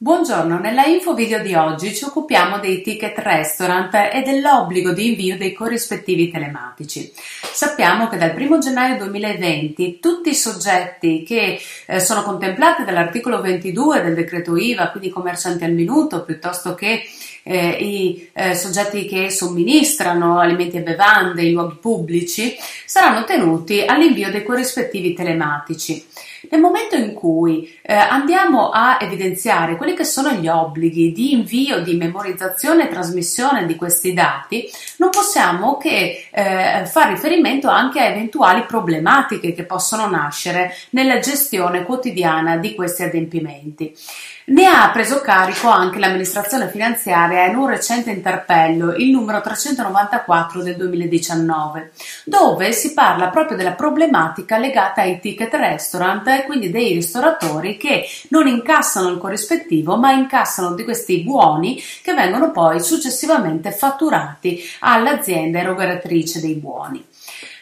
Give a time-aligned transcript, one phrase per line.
[0.00, 5.36] Buongiorno, nella info video di oggi ci occupiamo dei ticket restaurant e dell'obbligo di invio
[5.36, 7.12] dei corrispettivi telematici.
[7.16, 14.02] Sappiamo che dal 1 gennaio 2020 tutti i soggetti che eh, sono contemplati dall'articolo 22
[14.02, 17.02] del decreto IVA, quindi commercianti al minuto, piuttosto che
[17.42, 22.54] eh, i eh, soggetti che somministrano alimenti e bevande in luoghi pubblici,
[22.86, 26.06] saranno tenuti all'invio dei corrispettivi telematici.
[26.50, 31.82] Nel momento in cui eh, andiamo a evidenziare quelli che sono gli obblighi di invio,
[31.82, 38.06] di memorizzazione e trasmissione di questi dati, non possiamo che eh, fare riferimento anche a
[38.06, 43.94] eventuali problematiche che possono nascere nella gestione quotidiana di questi adempimenti.
[44.48, 50.74] Ne ha preso carico anche l'amministrazione finanziaria in un recente interpello, il numero 394 del
[50.76, 51.90] 2019,
[52.24, 58.04] dove si parla proprio della problematica legata ai ticket restaurant e quindi dei ristoratori che
[58.28, 65.60] non incassano il corrispettivo ma incassano di questi buoni che vengono poi successivamente fatturati all'azienda
[65.60, 67.04] erogatrice dei buoni,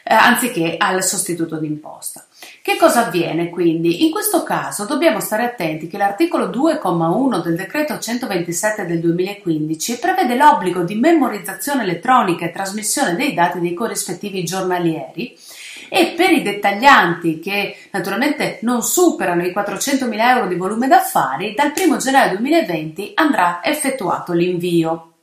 [0.04, 2.24] eh, anziché al sostituto d'imposta.
[2.66, 4.04] Che cosa avviene quindi?
[4.04, 10.34] In questo caso dobbiamo stare attenti che l'articolo 2,1 del decreto 127 del 2015 prevede
[10.34, 15.36] l'obbligo di memorizzazione elettronica e trasmissione dei dati dei corrispettivi giornalieri
[15.88, 21.72] e per i dettaglianti che naturalmente non superano i 400.000 euro di volume d'affari, dal
[21.76, 25.15] 1 gennaio 2020 andrà effettuato l'invio.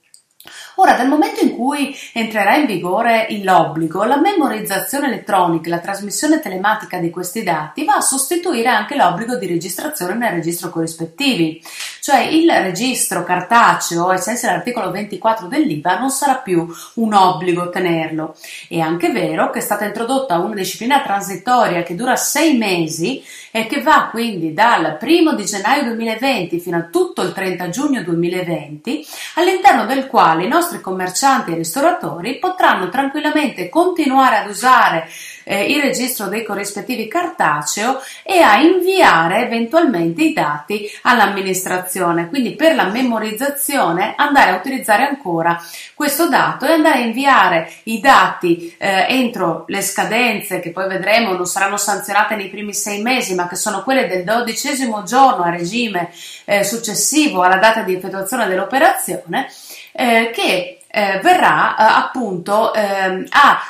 [0.75, 6.39] Ora, dal momento in cui entrerà in vigore l'obbligo, la memorizzazione elettronica e la trasmissione
[6.39, 11.61] telematica di questi dati va a sostituire anche l'obbligo di registrazione nel registro corrispettivi,
[12.01, 18.35] cioè il registro cartaceo, ai sensi dell'articolo 24 dell'IVA, non sarà più un obbligo tenerlo.
[18.67, 23.67] È anche vero che è stata introdotta una disciplina transitoria che dura sei mesi e
[23.67, 29.05] che va quindi dal 1 di gennaio 2020 fino a tutto il 30 giugno 2020,
[29.35, 35.09] all'interno del quale i nostri nostri commercianti e ristoratori potranno tranquillamente continuare ad usare
[35.43, 42.29] eh, il registro dei corrispettivi cartaceo e a inviare eventualmente i dati all'amministrazione.
[42.29, 45.61] Quindi per la memorizzazione andare a utilizzare ancora
[45.93, 51.33] questo dato e andare a inviare i dati eh, entro le scadenze che poi vedremo
[51.33, 55.49] non saranno sanzionate nei primi sei mesi ma che sono quelle del dodicesimo giorno a
[55.49, 56.09] regime
[56.45, 59.49] eh, successivo alla data di effettuazione dell'operazione
[59.93, 63.25] eh, che eh, verrà eh, appunto eh,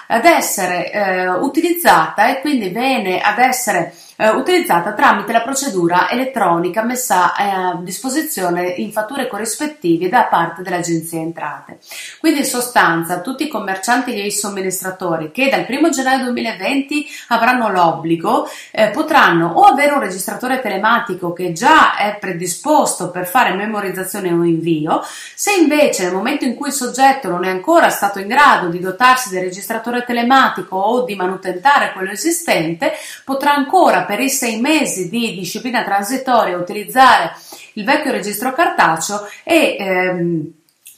[0.08, 6.84] ad essere eh, utilizzata e quindi viene ad essere eh, utilizzata tramite la procedura elettronica
[6.84, 11.80] messa eh, a disposizione in fatture corrispettive da parte dell'Agenzia Entrate.
[12.20, 17.70] Quindi in sostanza tutti i commercianti e i somministratori che dal 1 gennaio 2020 avranno
[17.70, 24.32] l'obbligo eh, potranno o avere un registratore telematico che già è predisposto per fare memorizzazione
[24.32, 25.02] o invio,
[25.36, 28.80] se invece nel momento in cui il soggetto non è ancora stato in grado di
[28.80, 32.94] dotarsi del registratore telematico o di manutentare quello esistente,
[33.24, 37.32] potrà ancora per i sei mesi di disciplina transitoria utilizzare
[37.74, 40.52] il vecchio registro cartaceo e ehm,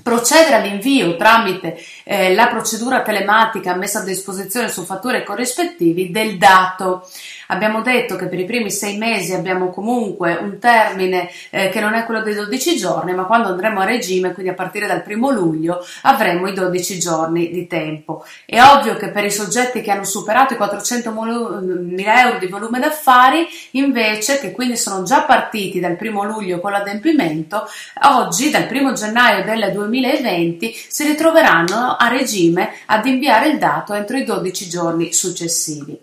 [0.03, 7.07] procedere all'invio tramite eh, la procedura telematica messa a disposizione su fatture corrispettivi del dato.
[7.47, 11.93] Abbiamo detto che per i primi sei mesi abbiamo comunque un termine eh, che non
[11.93, 15.29] è quello dei 12 giorni, ma quando andremo a regime, quindi a partire dal primo
[15.29, 18.23] luglio, avremo i 12 giorni di tempo.
[18.45, 23.47] È ovvio che per i soggetti che hanno superato i 400.000 euro di volume d'affari,
[23.71, 27.67] invece, che quindi sono già partiti dal primo luglio con l'adempimento,
[28.03, 34.17] oggi, dal primo gennaio del 2020, si ritroveranno a regime ad inviare il dato entro
[34.17, 35.99] i 12 giorni successivi.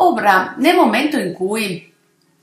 [0.00, 1.92] Ora, nel momento in cui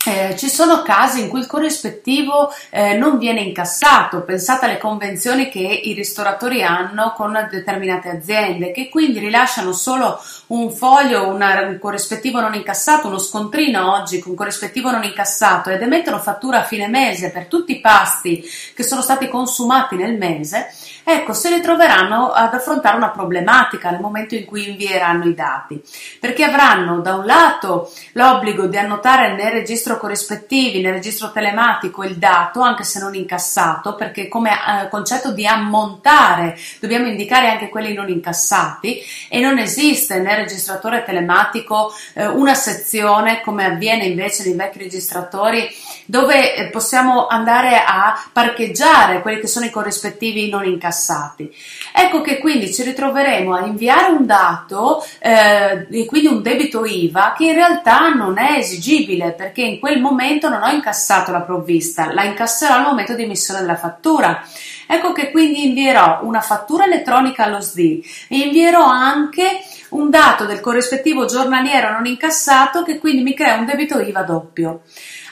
[0.06, 5.50] eh, ci sono casi in cui il corrispettivo eh, non viene incassato, pensate alle convenzioni
[5.50, 11.80] che i ristoratori hanno con determinate aziende, che quindi rilasciano solo un foglio, una, un
[11.80, 16.88] corrispettivo non incassato, uno scontrino oggi con corrispettivo non incassato ed emettono fattura a fine
[16.88, 18.44] mese per tutti i pasti
[18.76, 20.68] che sono stati consumati nel mese,
[21.04, 25.82] ecco, se ne troveranno ad affrontare una problematica nel momento in cui invieranno i dati,
[26.20, 32.04] perché avranno da un lato l'obbligo di annotare nel registro registro corrispettivi, nel registro telematico
[32.04, 37.70] il dato, anche se non incassato, perché come eh, concetto di ammontare dobbiamo indicare anche
[37.70, 44.44] quelli non incassati e non esiste nel registratore telematico eh, una sezione come avviene invece
[44.44, 45.70] nei vecchi registratori
[46.06, 51.52] dove eh, possiamo andare a parcheggiare quelli che sono i corrispettivi non incassati.
[51.94, 57.46] Ecco che quindi ci ritroveremo a inviare un dato, eh, quindi un debito IVA che
[57.46, 62.24] in realtà non è esigibile perché in quel momento non ho incassato la provvista, la
[62.24, 64.44] incasserò al momento di emissione della fattura.
[64.88, 69.60] Ecco che quindi invierò una fattura elettronica allo SDI e invierò anche
[69.90, 74.82] un dato del corrispettivo giornaliero non incassato che quindi mi crea un debito IVA doppio.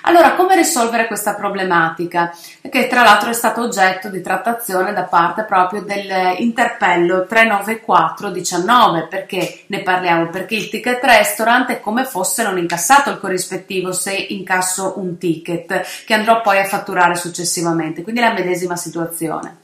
[0.06, 2.36] Allora, come risolvere questa problematica?
[2.62, 9.82] Che tra l'altro è stato oggetto di trattazione da parte proprio dell'interpello 39419, perché ne
[9.82, 10.28] parliamo?
[10.30, 16.04] Perché il ticket restaurant è come fosse non incassato il corrispettivo se incasso un ticket
[16.06, 19.60] che andrò poi a fatturare successivamente, quindi la medesima situazione.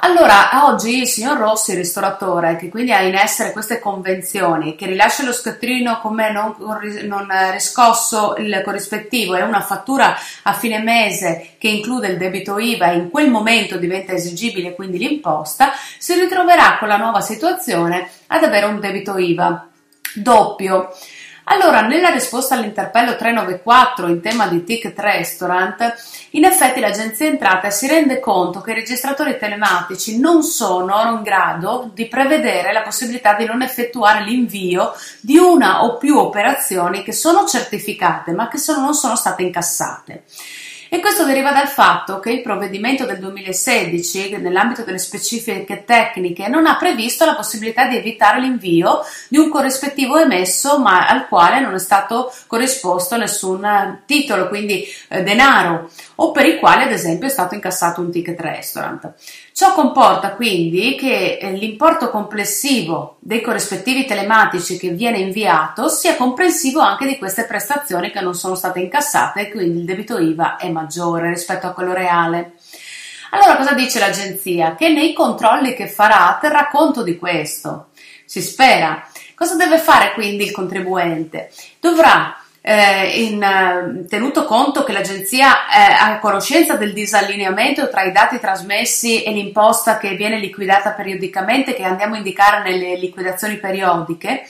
[0.00, 4.86] Allora, oggi il signor Rossi, il ristoratore, che quindi ha in essere queste convenzioni, che
[4.86, 6.54] rilascia lo scatrino come non,
[7.02, 12.92] non riscosso il corrispettivo e una fattura a fine mese che include il debito IVA
[12.92, 18.44] e in quel momento diventa esigibile quindi l'imposta, si ritroverà con la nuova situazione ad
[18.44, 19.66] avere un debito IVA
[20.14, 20.90] doppio.
[21.50, 25.94] Allora, nella risposta all'interpello 394 in tema di ticket restaurant,
[26.32, 31.90] in effetti l'Agenzia Entrate si rende conto che i registratori telematici non sono in grado
[31.94, 37.46] di prevedere la possibilità di non effettuare l'invio di una o più operazioni che sono
[37.46, 40.24] certificate ma che sono, non sono state incassate.
[40.90, 46.66] E questo deriva dal fatto che il provvedimento del 2016, nell'ambito delle specifiche tecniche, non
[46.66, 51.74] ha previsto la possibilità di evitare l'invio di un corrispettivo emesso ma al quale non
[51.74, 57.30] è stato corrisposto nessun titolo, quindi eh, denaro, o per il quale ad esempio è
[57.30, 59.12] stato incassato un ticket restaurant.
[59.58, 66.78] Ciò comporta quindi che eh, l'importo complessivo dei corrispettivi telematici che viene inviato sia comprensivo
[66.78, 70.70] anche di queste prestazioni che non sono state incassate e quindi il debito IVA è
[70.70, 72.52] maggiore rispetto a quello reale.
[73.30, 74.76] Allora cosa dice l'agenzia?
[74.76, 77.88] Che nei controlli che farà terrà conto di questo.
[78.24, 79.08] Si spera.
[79.34, 81.50] Cosa deve fare quindi il contribuente?
[81.80, 82.37] Dovrà
[82.68, 88.38] eh, in, eh, tenuto conto che l'agenzia è a conoscenza del disallineamento tra i dati
[88.38, 94.46] trasmessi e l'imposta che viene liquidata periodicamente, che andiamo a indicare nelle liquidazioni periodiche,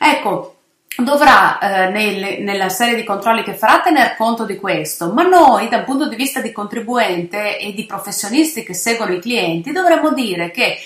[0.00, 0.56] ecco,
[0.96, 5.68] dovrà eh, nel, nella serie di controlli che farà tener conto di questo, ma noi
[5.68, 10.50] dal punto di vista di contribuente e di professionisti che seguono i clienti dovremmo dire
[10.50, 10.78] che eh,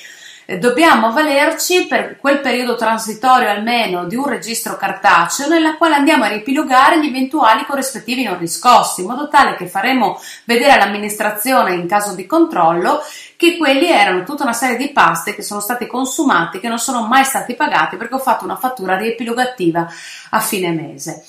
[0.58, 6.28] dobbiamo avvalerci per quel periodo transitorio almeno di un registro cartaceo nella quale andiamo a
[6.28, 12.14] riepilogare gli eventuali corrispettivi non riscossi, in modo tale che faremo vedere all'amministrazione in caso
[12.14, 13.00] di controllo
[13.36, 17.06] che quelli erano tutta una serie di paste che sono stati consumati, che non sono
[17.06, 19.88] mai stati pagati perché ho fatto una fattura riepilogativa
[20.30, 21.24] a fine mese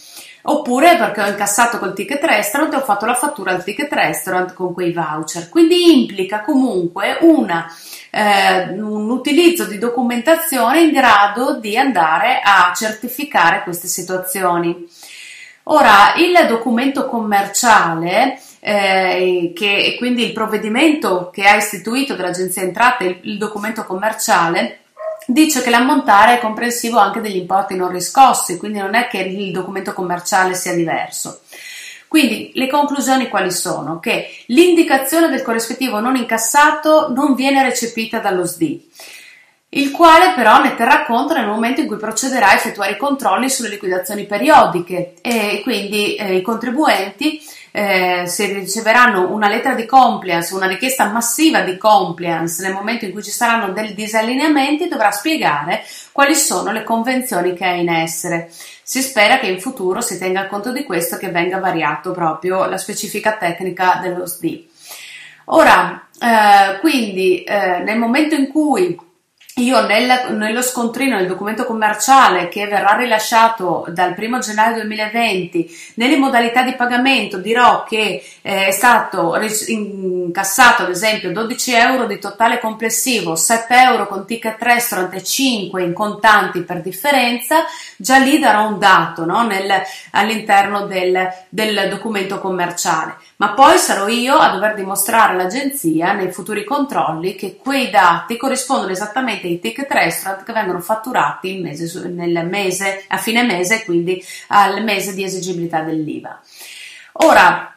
[0.47, 4.53] oppure perché ho incassato col ticket restaurant e ho fatto la fattura al ticket restaurant
[4.53, 5.49] con quei voucher.
[5.49, 7.67] Quindi implica comunque una,
[8.11, 14.87] eh, un utilizzo di documentazione in grado di andare a certificare queste situazioni.
[15.67, 23.19] Ora, il documento commerciale, eh, che quindi il provvedimento che ha istituito dall'Agenzia Entrate, il,
[23.23, 24.81] il documento commerciale,
[25.25, 29.51] dice che l'ammontare è comprensivo anche degli importi non riscossi, quindi non è che il
[29.51, 31.41] documento commerciale sia diverso.
[32.07, 33.99] Quindi le conclusioni quali sono?
[33.99, 38.89] Che l'indicazione del corrispettivo non incassato non viene recepita dallo SDI,
[39.75, 43.49] il quale però ne terrà conto nel momento in cui procederà a effettuare i controlli
[43.49, 47.41] sulle liquidazioni periodiche e quindi eh, i contribuenti
[47.71, 53.11] eh, se riceveranno una lettera di compliance, una richiesta massiva di compliance nel momento in
[53.11, 58.49] cui ci saranno dei disallineamenti, dovrà spiegare quali sono le convenzioni che ha in essere.
[58.81, 62.63] Si spera che in futuro si tenga conto di questo e che venga variato proprio
[62.63, 64.63] la specifica tecnica dello SD.
[65.45, 68.97] Ora, eh, quindi eh, nel momento in cui
[69.57, 76.17] io nel, nello scontrino del documento commerciale che verrà rilasciato dal 1 gennaio 2020 nelle
[76.17, 79.33] modalità di pagamento dirò che eh, è stato
[80.25, 85.81] incassato ad esempio 12 euro di totale complessivo 7 euro con ticket restaurant e 5
[85.81, 87.63] in contanti per differenza
[87.97, 89.45] già lì darò un dato no?
[89.45, 89.71] Nel,
[90.11, 96.63] all'interno del, del documento commerciale ma poi sarò io a dover dimostrare all'agenzia nei futuri
[96.63, 103.03] controlli che quei dati corrispondono esattamente ai ticket restaurant che vengono fatturati mese, nel mese,
[103.07, 106.39] a fine mese, quindi al mese di esigibilità dell'IVA.
[107.13, 107.75] Ora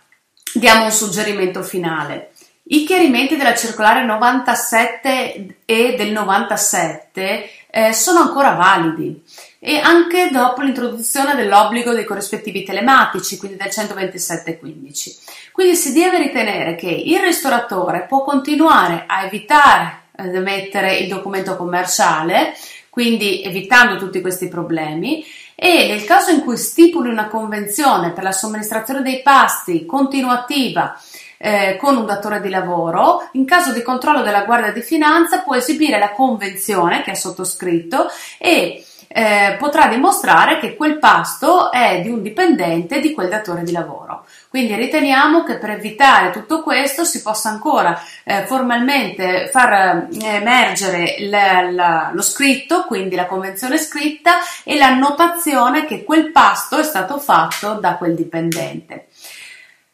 [0.55, 2.33] diamo un suggerimento finale.
[2.71, 9.23] I chiarimenti della circolare 97 e del 97 eh, sono ancora validi
[9.59, 15.17] e anche dopo l'introduzione dell'obbligo dei corrispettivi telematici, quindi del 127.15.
[15.51, 21.09] Quindi si deve ritenere che il ristoratore può continuare a evitare eh, di mettere il
[21.09, 22.55] documento commerciale,
[22.91, 28.33] quindi evitando tutti questi problemi, e nel caso in cui stipuli una convenzione per la
[28.33, 30.95] somministrazione dei pasti continuativa
[31.39, 35.55] eh, con un datore di lavoro, in caso di controllo della Guardia di Finanza può
[35.55, 42.11] esibire la convenzione che ha sottoscritto e eh, potrà dimostrare che quel pasto è di
[42.11, 44.27] un dipendente di quel datore di lavoro.
[44.49, 51.17] Quindi riteniamo che per evitare tutto questo si possa ancora eh, formalmente far eh, emergere
[51.21, 57.19] l- l- lo scritto, quindi la convenzione scritta e l'annotazione che quel pasto è stato
[57.19, 59.08] fatto da quel dipendente.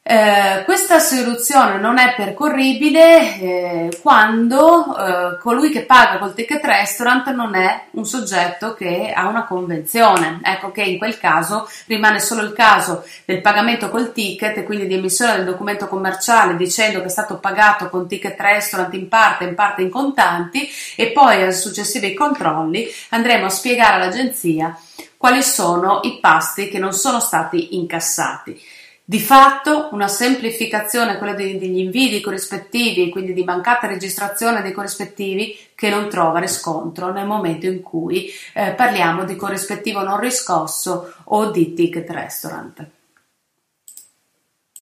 [0.07, 7.31] Eh, questa soluzione non è percorribile eh, quando eh, colui che paga col ticket restaurant
[7.31, 10.41] non è un soggetto che ha una convenzione.
[10.43, 14.87] Ecco che in quel caso rimane solo il caso del pagamento col ticket e quindi
[14.87, 19.45] di emissione del documento commerciale dicendo che è stato pagato con ticket restaurant in parte,
[19.45, 24.79] in parte in contanti e poi ai successivi controlli andremo a spiegare all'agenzia
[25.17, 28.61] quali sono i pasti che non sono stati incassati.
[29.07, 35.91] Di fatto una semplificazione, quella degli invidi corrispettivi, quindi di mancata registrazione dei corrispettivi, che
[35.91, 41.75] non trova riscontro nel momento in cui eh, parliamo di corrispettivo non riscosso o di
[41.75, 42.87] ticket restaurant.